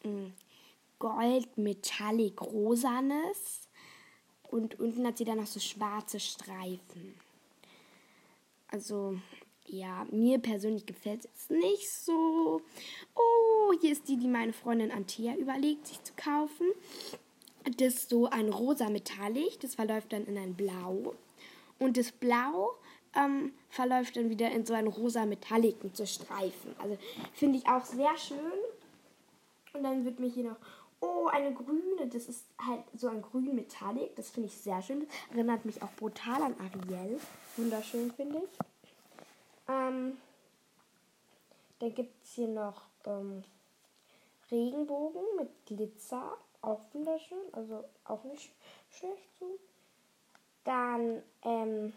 mh, 0.04 0.10
hm, 0.10 0.32
Gold 0.98 1.58
Metallic 1.58 2.40
Rosanes. 2.40 3.68
Und 4.48 4.78
unten 4.78 5.04
hat 5.04 5.18
sie 5.18 5.24
dann 5.24 5.38
noch 5.38 5.46
so 5.46 5.58
schwarze 5.58 6.20
Streifen. 6.20 7.14
Also, 8.68 9.18
ja, 9.68 10.06
mir 10.10 10.38
persönlich 10.38 10.86
gefällt 10.86 11.28
es 11.34 11.50
nicht 11.50 11.90
so. 11.90 12.62
Oh, 13.14 13.72
hier 13.80 13.92
ist 13.92 14.08
die, 14.08 14.16
die 14.16 14.28
meine 14.28 14.52
Freundin 14.52 14.90
Antea 14.90 15.34
überlegt, 15.36 15.86
sich 15.86 16.02
zu 16.02 16.12
kaufen. 16.14 16.66
Das 17.76 17.94
ist 17.94 18.10
so 18.10 18.26
ein 18.26 18.48
rosa 18.48 18.88
Metallic, 18.88 19.60
das 19.60 19.74
verläuft 19.74 20.12
dann 20.12 20.26
in 20.26 20.38
ein 20.38 20.54
Blau. 20.54 21.14
Und 21.78 21.96
das 21.96 22.12
Blau 22.12 22.76
ähm, 23.14 23.52
verläuft 23.68 24.16
dann 24.16 24.30
wieder 24.30 24.50
in 24.50 24.64
so 24.64 24.74
ein 24.74 24.86
rosa 24.86 25.26
Metallic 25.26 25.82
mit 25.82 25.96
so 25.96 26.06
Streifen. 26.06 26.74
Also 26.78 26.96
finde 27.32 27.58
ich 27.58 27.66
auch 27.66 27.84
sehr 27.84 28.16
schön. 28.16 28.38
Und 29.72 29.82
dann 29.82 30.04
wird 30.04 30.20
mir 30.20 30.28
hier 30.28 30.44
noch, 30.44 30.56
oh, 31.00 31.26
eine 31.26 31.52
grüne, 31.52 32.06
das 32.10 32.28
ist 32.28 32.46
halt 32.58 32.82
so 32.94 33.08
ein 33.08 33.20
grün 33.20 33.54
Metallic. 33.54 34.14
Das 34.16 34.30
finde 34.30 34.48
ich 34.48 34.56
sehr 34.56 34.80
schön. 34.80 35.00
Das 35.00 35.08
erinnert 35.36 35.64
mich 35.64 35.82
auch 35.82 35.92
brutal 35.96 36.42
an 36.42 36.54
Ariel. 36.58 37.18
Wunderschön, 37.56 38.12
finde 38.12 38.38
ich. 38.38 38.75
Ähm, 39.68 40.18
dann 41.78 41.94
gibt 41.94 42.24
es 42.24 42.32
hier 42.32 42.48
noch 42.48 42.82
ähm, 43.04 43.44
Regenbogen 44.50 45.22
mit 45.36 45.66
Glitzer. 45.66 46.36
Auch 46.62 46.80
wunderschön, 46.92 47.38
also 47.52 47.84
auch 48.04 48.24
nicht 48.24 48.50
schlecht 48.90 49.38
so. 49.38 49.58
Dann 50.64 51.22
ähm, 51.42 51.92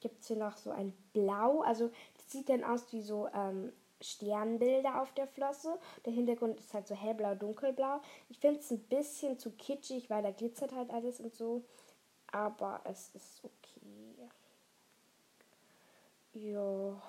gibt 0.00 0.20
es 0.20 0.26
hier 0.26 0.36
noch 0.36 0.56
so 0.56 0.70
ein 0.70 0.92
Blau. 1.12 1.62
Also 1.62 1.90
das 2.16 2.30
sieht 2.30 2.48
dann 2.48 2.64
aus 2.64 2.92
wie 2.92 3.02
so 3.02 3.28
ähm, 3.32 3.72
Sternbilder 4.00 5.00
auf 5.00 5.12
der 5.12 5.26
Flosse. 5.26 5.78
Der 6.04 6.12
Hintergrund 6.12 6.58
ist 6.58 6.74
halt 6.74 6.88
so 6.88 6.94
hellblau, 6.94 7.34
dunkelblau. 7.34 8.00
Ich 8.28 8.38
finde 8.38 8.60
es 8.60 8.70
ein 8.70 8.82
bisschen 8.82 9.38
zu 9.38 9.50
kitschig, 9.52 10.10
weil 10.10 10.22
da 10.22 10.30
glitzert 10.30 10.72
halt 10.72 10.90
alles 10.90 11.20
und 11.20 11.34
so. 11.34 11.62
Aber 12.32 12.80
es 12.84 13.14
ist 13.14 13.44
okay. 13.44 13.63
Ja. 16.34 17.00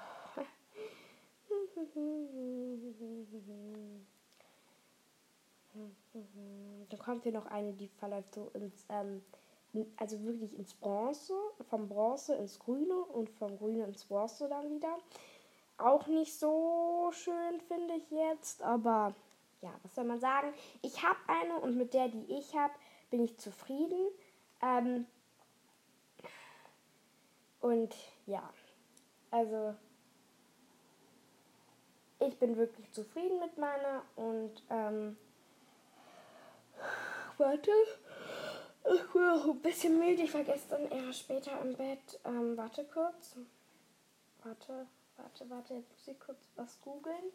Dann 6.89 7.00
kommt 7.00 7.24
hier 7.24 7.32
noch 7.32 7.48
eine, 7.48 7.74
die 7.74 7.88
verläuft 7.88 8.36
so 8.36 8.51
ins, 8.53 8.86
ähm, 8.89 9.22
also 9.98 10.24
wirklich 10.24 10.58
ins 10.58 10.74
Bronze, 10.74 11.34
vom 11.70 11.89
Bronze 11.89 12.36
ins 12.36 12.60
Grüne 12.60 12.96
und 12.96 13.29
vom 13.32 13.58
Grüne 13.58 13.86
ins 13.86 14.05
Bronze 14.05 14.48
dann 14.48 14.70
wieder. 14.70 14.98
Auch 15.77 16.08
nicht 16.08 16.34
so 16.38 17.10
schön, 17.12 17.60
finde 17.67 17.96
ich 17.96 18.10
jetzt, 18.12 18.62
aber 18.62 19.13
ja, 19.62 19.74
was 19.84 19.96
soll 19.96 20.05
man 20.05 20.20
sagen? 20.20 20.53
Ich 20.82 21.03
habe 21.03 21.17
eine 21.27 21.60
und 21.60 21.75
mit 21.75 21.94
der, 21.94 22.08
die 22.08 22.25
ich 22.29 22.55
habe, 22.55 22.74
bin 23.10 23.24
ich 23.24 23.38
zufrieden. 23.38 24.08
Ähm, 24.62 25.05
und 27.60 27.94
ja, 28.27 28.48
also 29.36 29.75
ich 32.20 32.38
bin 32.39 32.56
wirklich 32.56 32.89
zufrieden 32.94 33.39
mit 33.39 33.58
meiner 33.58 34.01
und 34.15 34.63
ähm, 34.70 35.18
warte, 37.38 37.72
ich 38.94 39.12
bin 39.12 39.27
auch 39.27 39.46
ein 39.46 39.62
bisschen 39.62 40.00
müde. 40.00 40.24
Ich 40.24 40.34
war 40.34 40.44
gestern 40.44 40.89
eher 40.89 41.12
später 41.12 41.60
im 41.62 41.75
Bett. 41.75 42.20
Ähm, 42.24 42.56
warte 42.56 42.86
kurz. 42.86 43.36
Warte, 44.44 44.88
warte, 45.18 45.50
warte. 45.50 45.74
Jetzt 45.74 45.92
muss 45.92 46.08
ich 46.08 46.20
kurz 46.20 46.48
was 46.56 46.80
googeln. 46.82 47.34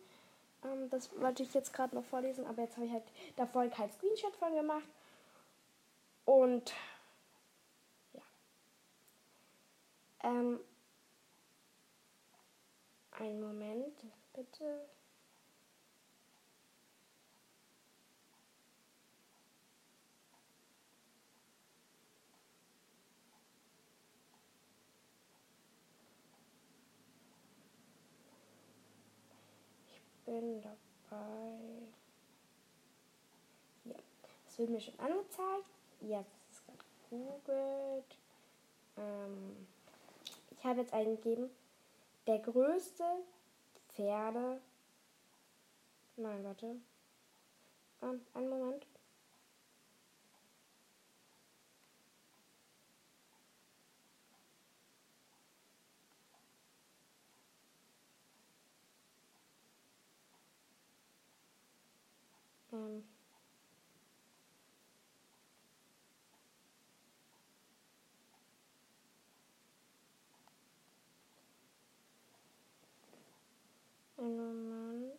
Ähm, 0.65 0.89
das 0.89 1.11
wollte 1.21 1.43
ich 1.43 1.53
jetzt 1.53 1.75
gerade 1.75 1.95
noch 1.95 2.05
vorlesen, 2.05 2.47
aber 2.47 2.63
jetzt 2.63 2.77
habe 2.77 2.87
ich 2.87 2.93
halt 2.93 3.05
davor 3.37 3.67
kein 3.67 3.91
Screenshot 3.91 4.35
von 4.37 4.55
gemacht. 4.55 4.89
Und 6.25 6.73
ja. 8.15 8.23
Ähm, 10.23 10.61
einen 13.21 13.41
Moment, 13.41 14.03
bitte. 14.33 14.89
Ich 29.87 30.25
bin 30.25 30.63
dabei. 30.63 31.59
Hier. 33.85 33.95
Das 34.47 34.59
wird 34.59 34.71
mir 34.71 34.81
schon 34.81 34.99
angezeigt. 34.99 35.67
Jetzt 36.01 36.31
ist 36.51 36.53
es 36.53 36.65
gerade 36.65 36.79
gegoogelt. 37.11 38.17
Ähm, 38.97 39.67
ich 40.53 40.65
habe 40.65 40.81
jetzt 40.81 40.93
eingegeben 40.95 41.51
der 42.31 42.39
größte 42.39 43.03
Pferde. 43.89 44.61
Nein, 46.17 46.45
warte. 46.45 46.77
Ähm, 48.03 48.21
einen 48.35 48.49
Moment. 48.49 48.87
Ähm. 62.73 63.20
Einen 74.21 74.37
Moment. 74.37 75.15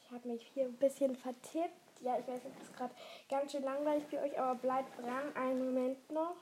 Ich 0.00 0.10
habe 0.10 0.28
mich 0.28 0.46
hier 0.54 0.64
ein 0.64 0.76
bisschen 0.76 1.14
vertippt. 1.14 2.00
Ja, 2.00 2.18
ich 2.18 2.26
weiß, 2.26 2.40
es 2.44 2.62
ist 2.62 2.76
gerade 2.76 2.94
ganz 3.28 3.52
schön 3.52 3.62
langweilig 3.62 4.04
für 4.06 4.18
euch, 4.18 4.38
aber 4.38 4.58
bleibt 4.58 4.98
dran. 4.98 5.36
Einen 5.36 5.66
Moment 5.66 6.10
noch. 6.10 6.36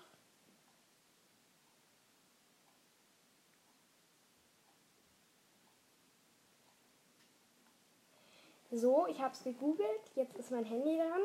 So, 8.70 9.06
ich 9.08 9.20
habe 9.20 9.34
es 9.34 9.42
gegoogelt. 9.42 10.10
Jetzt 10.14 10.36
ist 10.36 10.52
mein 10.52 10.64
Handy 10.64 10.96
dran. 10.96 11.22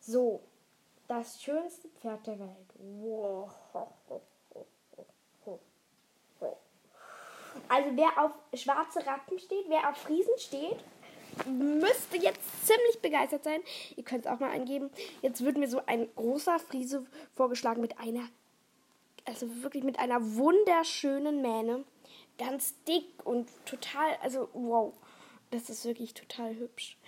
So, 0.00 0.40
das 1.06 1.42
schönste 1.42 1.88
Pferd 1.88 2.26
der 2.26 2.38
Welt. 2.38 2.74
Wow. 2.78 3.50
Also 7.72 7.88
wer 7.94 8.22
auf 8.22 8.32
schwarze 8.52 9.06
Rappen 9.06 9.38
steht, 9.38 9.64
wer 9.68 9.88
auf 9.88 9.96
Friesen 9.96 10.34
steht, 10.36 10.76
müsste 11.46 12.18
jetzt 12.18 12.66
ziemlich 12.66 13.00
begeistert 13.00 13.44
sein. 13.44 13.62
Ihr 13.96 14.04
könnt 14.04 14.26
es 14.26 14.30
auch 14.30 14.40
mal 14.40 14.50
eingeben. 14.50 14.90
Jetzt 15.22 15.42
wird 15.42 15.56
mir 15.56 15.68
so 15.68 15.80
ein 15.86 16.06
großer 16.14 16.58
Friese 16.58 17.06
vorgeschlagen 17.34 17.80
mit 17.80 17.98
einer, 17.98 18.28
also 19.24 19.46
wirklich 19.62 19.84
mit 19.84 19.98
einer 19.98 20.36
wunderschönen 20.36 21.40
Mähne. 21.40 21.84
Ganz 22.36 22.74
dick 22.84 23.06
und 23.24 23.48
total, 23.64 24.18
also 24.20 24.50
wow. 24.52 24.92
Das 25.50 25.70
ist 25.70 25.86
wirklich 25.86 26.12
total 26.12 26.54
hübsch. 26.54 26.98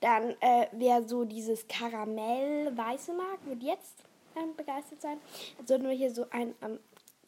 Dann, 0.00 0.30
äh, 0.40 0.66
wer 0.72 1.04
so 1.08 1.24
dieses 1.24 1.68
Karamell-Weiße 1.68 3.12
mag, 3.12 3.38
wird 3.44 3.62
jetzt 3.62 4.04
ähm, 4.36 4.56
begeistert 4.56 5.02
sein. 5.02 5.18
Jetzt 5.58 5.68
sollten 5.68 5.88
wir 5.88 5.94
hier 5.94 6.12
so 6.12 6.26
ein 6.30 6.54
ähm, 6.62 6.80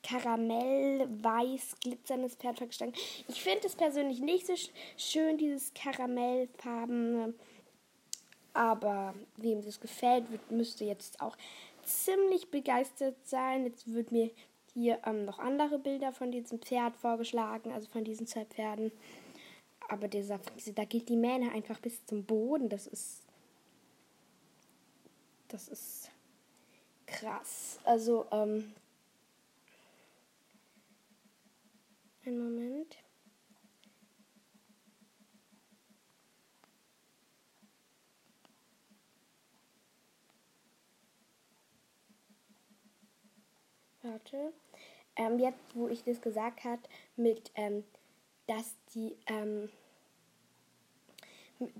Karamell-Weiß 0.02 1.76
glitzerndes 1.80 2.35
Pferd 2.37 2.59
vorgeschlagen. 2.59 2.92
Ich 3.28 3.42
finde 3.42 3.66
es 3.66 3.76
persönlich 3.76 4.21
nicht 4.21 4.47
so 4.47 4.54
schön, 4.97 5.38
dieses 5.38 5.73
Karamellfarbene. 5.75 7.35
Aber 8.54 9.14
wem 9.37 9.62
das 9.62 9.80
gefällt, 9.80 10.30
wird, 10.30 10.50
müsste 10.50 10.85
jetzt 10.85 11.21
auch 11.21 11.37
ziemlich 11.85 12.50
begeistert 12.50 13.16
sein. 13.25 13.64
Jetzt 13.64 13.92
wird 13.92 14.12
mir 14.12 14.30
hier 14.75 15.00
ähm, 15.06 15.25
noch 15.25 15.38
andere 15.38 15.78
Bilder 15.78 16.12
von 16.12 16.30
diesem 16.30 16.61
Pferd 16.61 16.97
vorgeschlagen, 16.97 17.73
also 17.73 17.88
von 17.90 18.04
diesen 18.04 18.26
zwei 18.26 18.44
Pferden. 18.44 18.92
Aber 19.88 20.09
dieser 20.09 20.40
da 20.75 20.85
geht 20.85 21.09
die 21.09 21.16
Mähne 21.16 21.52
einfach 21.52 21.78
bis 21.80 22.04
zum 22.06 22.25
Boden. 22.25 22.68
Das 22.68 22.87
ist. 22.87 23.23
Das 25.49 25.68
ist 25.68 26.11
krass. 27.06 27.78
Also, 27.85 28.26
ähm. 28.30 28.73
Einen 32.25 32.38
Moment. 32.38 32.97
Warte. 44.02 44.52
Ähm, 45.17 45.38
jetzt, 45.38 45.59
wo 45.75 45.88
ich 45.88 46.05
das 46.05 46.21
gesagt 46.21 46.64
habe, 46.64 46.83
mit, 47.17 47.50
ähm, 47.55 47.85
dass 48.47 48.75
die, 48.95 49.17
ähm, 49.26 49.69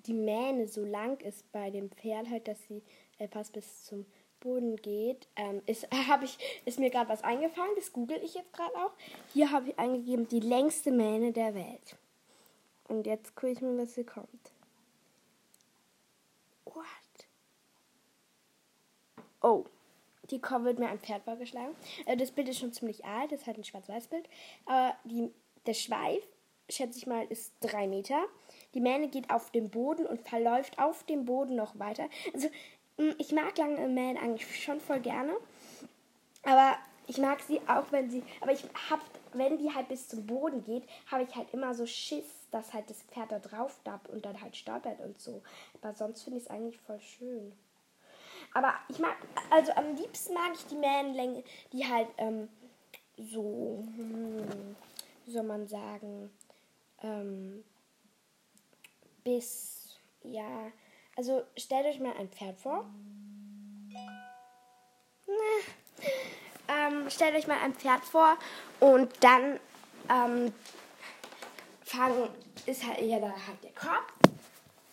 die 0.07 0.13
Mähne 0.13 0.69
so 0.69 0.85
lang 0.85 1.21
ist 1.21 1.51
bei 1.53 1.71
dem 1.71 1.91
Pferd 1.91 2.29
halt, 2.31 2.49
dass 2.49 2.63
sie 2.69 2.83
äh, 3.19 3.29
fast 3.29 3.53
bis 3.53 3.85
zum 3.85 4.07
Boden 4.43 4.77
geht, 4.77 5.29
ähm, 5.37 5.63
ist, 5.67 5.89
ich, 6.23 6.39
ist 6.65 6.79
mir 6.79 6.91
gerade 6.91 7.09
was 7.09 7.25
eingefallen, 7.25 7.73
das 7.77 7.93
google 7.93 8.21
ich 8.23 8.35
jetzt 8.35 8.53
gerade 8.53 8.75
auch. 8.77 8.93
Hier 9.33 9.51
habe 9.51 9.71
ich 9.71 9.79
eingegeben, 9.79 10.29
die 10.29 10.41
längste 10.41 10.91
Mähne 10.91 11.33
der 11.33 11.55
Welt. 11.55 11.97
Und 12.89 13.07
jetzt 13.07 13.35
gucke 13.35 13.53
ich 13.53 13.61
mal, 13.61 13.79
was 13.79 13.95
hier 13.95 14.07
kommt. 14.07 14.53
What? 16.65 16.85
Oh, 19.41 19.65
die 20.31 20.41
Kopf 20.41 20.65
wird 20.65 20.79
mir 20.79 20.89
ein 20.89 21.01
Pferd 21.01 21.23
vorgeschlagen. 21.23 21.75
Äh, 22.07 22.17
das 22.17 22.33
Bild 22.33 22.49
ist 22.49 22.59
schon 22.59 22.73
ziemlich 22.73 23.05
alt, 23.05 23.33
das 23.33 23.41
ist 23.41 23.47
halt 23.47 23.59
ein 23.59 23.65
Schwarz-Weiß-Bild. 23.65 24.29
Aber 24.67 24.97
die, 25.05 25.31
der 25.67 25.75
Schweif, 25.75 26.23
schätze 26.69 26.99
ich 26.99 27.07
mal, 27.07 27.27
ist 27.27 27.53
drei 27.61 27.87
Meter. 27.87 28.25
Die 28.75 28.81
Mähne 28.81 29.09
geht 29.09 29.31
auf 29.31 29.51
den 29.51 29.71
Boden 29.71 30.07
und 30.07 30.21
verläuft 30.21 30.79
auf 30.79 31.05
dem 31.05 31.25
Boden 31.25 31.55
noch 31.55 31.79
weiter. 31.79 32.09
Also, 32.33 32.49
ich 33.19 33.33
mag 33.33 33.57
lange 33.59 33.89
Mähne 33.89 34.21
eigentlich 34.21 34.63
schon 34.63 34.81
voll 34.81 35.01
gerne. 35.01 35.33
Aber 36.45 36.77
ich 37.07 37.19
mag 37.19 37.41
sie 37.43 37.61
auch, 37.69 37.91
wenn 37.91 38.11
sie. 38.11 38.23
Aber 38.41 38.53
ich 38.53 38.65
hab, 38.91 39.01
wenn 39.33 39.59
die 39.59 39.73
halt 39.73 39.89
bis 39.89 40.09
zum 40.09 40.27
Boden 40.27 40.65
geht, 40.65 40.85
habe 41.11 41.25
ich 41.25 41.35
halt 41.35 41.53
immer 41.53 41.75
so 41.75 41.87
Schiss, 41.87 42.25
dass 42.51 42.73
halt 42.73 42.89
das 42.91 43.03
Pferd 43.03 43.33
da 43.33 43.39
drauf 43.39 43.79
dappt 43.85 44.09
und 44.11 44.25
dann 44.25 44.41
halt 44.41 44.57
stolpert 44.57 45.01
und 45.01 45.21
so. 45.21 45.43
Aber 45.81 45.95
sonst 45.95 46.23
finde 46.23 46.39
ich 46.39 46.45
es 46.45 46.51
eigentlich 46.51 46.81
voll 46.81 47.01
schön. 47.01 47.53
Aber 48.55 48.75
ich 48.89 48.99
mag, 48.99 49.17
also 49.51 49.73
am 49.73 49.95
liebsten 49.95 50.35
mag 50.35 50.53
ich 50.55 50.67
die 50.67 50.77
Mähnenlänge, 50.77 51.43
die 51.73 51.87
halt 51.87 52.09
ähm, 52.19 52.49
so, 53.17 53.85
hm, 53.97 54.77
wie 55.25 55.31
soll 55.31 55.45
man 55.45 55.67
sagen, 55.69 56.31
ähm, 57.03 57.65
bis, 59.25 59.97
ja, 60.23 60.71
also 61.17 61.43
stellt 61.57 61.87
euch 61.87 62.01
mal 62.01 62.15
ein 62.19 62.29
Pferd 62.29 62.59
vor. 62.59 62.85
Ähm, 66.69 67.11
stellt 67.11 67.35
euch 67.35 67.47
mal 67.47 67.59
ein 67.59 67.75
Pferd 67.75 68.05
vor 68.05 68.37
und 68.81 69.13
dann 69.21 69.61
ähm, 70.09 70.53
fangen, 71.85 72.29
ist 72.67 72.87
halt 72.87 73.01
ja 73.03 73.19
da 73.19 73.29
halt 73.29 73.63
der 73.63 73.73
Kopf 73.73 74.13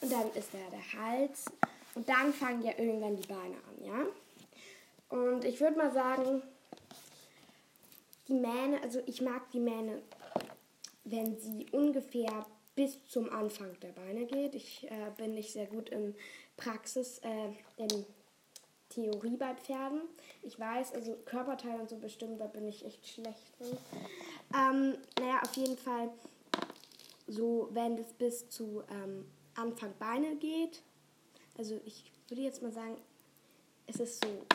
und 0.02 0.12
dann 0.12 0.32
ist 0.34 0.50
da 0.54 0.58
der 0.72 1.02
Hals 1.02 1.46
und 1.96 2.08
dann 2.08 2.34
fangen 2.34 2.64
ja 2.64 2.72
irgendwann 2.78 3.16
die 3.16 3.28
Beine 3.28 3.56
an, 3.56 3.86
ja. 3.86 4.06
Und 5.10 5.44
ich 5.44 5.60
würde 5.60 5.78
mal 5.78 5.92
sagen, 5.92 6.42
die 8.28 8.34
Mähne, 8.34 8.82
also 8.84 9.02
ich 9.06 9.22
mag 9.22 9.50
die 9.52 9.60
Mähne, 9.60 10.02
wenn 11.04 11.40
sie 11.40 11.66
ungefähr 11.72 12.46
bis 12.80 13.06
zum 13.08 13.30
Anfang 13.30 13.78
der 13.82 13.90
Beine 13.90 14.26
geht. 14.26 14.56
Ich 14.56 14.90
äh, 14.90 15.12
bin 15.18 15.34
nicht 15.34 15.52
sehr 15.52 15.66
gut 15.66 15.90
in 15.90 16.16
Praxis, 16.56 17.20
äh, 17.20 17.50
in 17.76 18.06
Theorie 18.88 19.36
bei 19.36 19.54
Pferden. 19.54 20.04
Ich 20.44 20.58
weiß, 20.58 20.94
also 20.94 21.18
Körperteile 21.26 21.82
und 21.82 21.90
so 21.90 21.98
bestimmt, 21.98 22.40
da 22.40 22.48
bin 22.48 22.66
ich 22.70 22.86
echt 22.86 23.06
schlecht 23.06 23.60
drin. 23.60 23.78
Ähm, 24.56 24.98
naja, 25.20 25.42
auf 25.44 25.54
jeden 25.58 25.76
Fall, 25.76 26.10
so 27.28 27.68
wenn 27.74 27.98
es 27.98 28.14
bis 28.14 28.48
zu 28.48 28.82
ähm, 28.90 29.30
Anfang 29.56 29.94
Beine 30.00 30.38
geht, 30.38 30.82
also 31.58 31.82
ich 31.84 32.10
würde 32.30 32.44
jetzt 32.44 32.62
mal 32.62 32.72
sagen, 32.72 32.96
es 33.88 34.00
ist 34.00 34.24
so. 34.24 34.46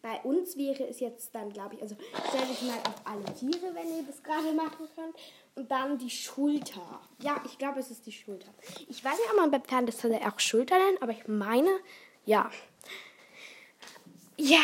Bei 0.00 0.20
uns 0.22 0.56
wäre 0.56 0.84
es 0.86 1.00
jetzt 1.00 1.34
dann, 1.34 1.52
glaube 1.52 1.74
ich, 1.74 1.82
also 1.82 1.96
stell 2.28 2.46
dich 2.46 2.62
mal 2.62 2.78
auf 2.78 3.02
alle 3.04 3.24
Tiere, 3.34 3.74
wenn 3.74 3.96
ihr 3.96 4.04
das 4.06 4.22
gerade 4.22 4.52
machen 4.52 4.88
könnt. 4.94 5.16
Und 5.56 5.70
dann 5.70 5.98
die 5.98 6.10
Schulter. 6.10 7.00
Ja, 7.20 7.42
ich 7.44 7.58
glaube, 7.58 7.80
es 7.80 7.90
ist 7.90 8.06
die 8.06 8.12
Schulter. 8.12 8.48
Ich 8.88 9.04
weiß 9.04 9.18
nicht, 9.18 9.30
ob 9.30 9.36
man 9.36 9.50
bei 9.50 9.58
Pferden 9.58 9.86
das 9.86 10.04
auch 10.04 10.38
Schulter 10.38 10.78
nennt, 10.78 11.02
aber 11.02 11.10
ich 11.10 11.26
meine, 11.26 11.70
ja. 12.24 12.48
Ja, 14.36 14.60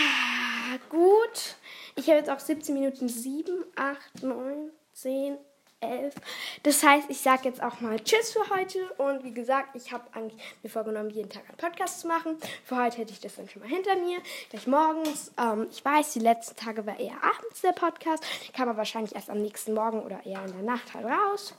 gut. 0.89 1.57
Ich 1.97 2.07
habe 2.07 2.19
jetzt 2.19 2.31
auch 2.31 2.39
17 2.39 2.75
Minuten 2.75 3.09
7, 3.09 3.65
8, 3.75 4.23
9, 4.23 4.71
10, 4.93 5.37
11. 5.85 6.15
Das 6.63 6.83
heißt, 6.83 7.11
ich 7.11 7.21
sage 7.21 7.49
jetzt 7.49 7.63
auch 7.63 7.81
mal 7.81 7.99
Tschüss 8.01 8.33
für 8.33 8.49
heute. 8.51 8.91
Und 8.99 9.25
wie 9.25 9.33
gesagt, 9.33 9.77
ich 9.77 9.93
habe 9.93 10.05
eigentlich 10.13 10.41
mir 10.63 10.71
vorgenommen, 10.71 11.11
jeden 11.11 11.31
Tag 11.31 11.43
einen 11.49 11.57
Podcast 11.57 12.01
zu 12.01 12.09
machen. 12.09 12.37
Für 12.65 12.77
heute 12.77 12.99
hätte 12.99 13.13
ich 13.13 13.21
das 13.21 13.37
dann 13.37 13.49
schon 13.49 13.63
mal 13.63 13.69
hinter 13.69 13.97
mir. 13.97 14.19
Gleich 14.51 14.67
morgens. 14.67 15.33
Ähm, 15.39 15.67
ich 15.71 15.85
weiß, 15.85 16.13
die 16.13 16.21
letzten 16.21 16.57
Tage 16.57 16.87
war 16.87 16.99
eher 16.99 17.23
abends 17.23 17.61
der 17.63 17.73
Podcast. 17.73 18.25
Kam 18.53 18.69
aber 18.69 18.79
wahrscheinlich 18.79 19.15
erst 19.15 19.31
am 19.31 19.41
nächsten 19.41 19.75
Morgen 19.75 20.03
oder 20.03 20.25
eher 20.25 20.45
in 20.45 20.53
der 20.53 20.63
Nacht 20.63 20.95
halt 20.95 21.07
raus. 21.07 21.55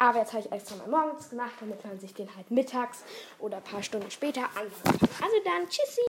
Aber 0.00 0.20
jetzt 0.20 0.32
habe 0.32 0.44
ich 0.44 0.52
extra 0.52 0.76
mal 0.76 0.88
morgens 0.88 1.28
gemacht, 1.28 1.54
damit 1.58 1.84
man 1.84 1.98
sich 1.98 2.14
den 2.14 2.28
halt 2.36 2.50
mittags 2.52 3.02
oder 3.40 3.56
ein 3.56 3.64
paar 3.64 3.82
Stunden 3.82 4.10
später 4.12 4.42
kann. 4.42 4.66
Also 4.84 5.36
dann, 5.44 5.68
tschüssi! 5.68 6.02